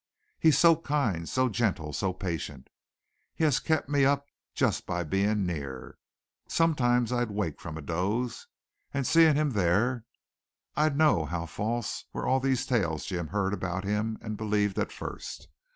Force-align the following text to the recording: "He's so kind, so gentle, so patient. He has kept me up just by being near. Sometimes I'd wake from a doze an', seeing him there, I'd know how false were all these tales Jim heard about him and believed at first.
"He's 0.39 0.57
so 0.57 0.77
kind, 0.77 1.29
so 1.29 1.47
gentle, 1.47 1.93
so 1.93 2.11
patient. 2.11 2.71
He 3.35 3.43
has 3.43 3.59
kept 3.59 3.87
me 3.87 4.03
up 4.03 4.25
just 4.55 4.87
by 4.87 5.03
being 5.03 5.45
near. 5.45 5.99
Sometimes 6.47 7.11
I'd 7.13 7.29
wake 7.29 7.61
from 7.61 7.77
a 7.77 7.83
doze 7.83 8.47
an', 8.95 9.03
seeing 9.03 9.35
him 9.35 9.51
there, 9.51 10.05
I'd 10.75 10.97
know 10.97 11.25
how 11.25 11.45
false 11.45 12.05
were 12.13 12.25
all 12.25 12.39
these 12.39 12.65
tales 12.65 13.05
Jim 13.05 13.27
heard 13.27 13.53
about 13.53 13.83
him 13.83 14.17
and 14.23 14.37
believed 14.37 14.79
at 14.79 14.91
first. 14.91 15.47